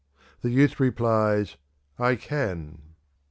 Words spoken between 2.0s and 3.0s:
can!'"